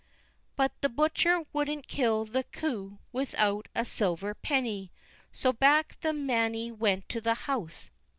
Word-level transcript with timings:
But 0.55 0.71
the 0.81 0.89
butcher 0.89 1.43
wouldn't 1.53 1.87
kill 1.87 2.25
the 2.25 2.43
coo 2.45 2.97
without 3.11 3.67
a 3.75 3.85
silver 3.85 4.33
penny, 4.33 4.91
so 5.31 5.53
back 5.53 5.99
the 5.99 6.11
Mannie 6.11 6.71
went 6.71 7.07
to 7.09 7.21
the 7.21 7.35
house. 7.45 7.91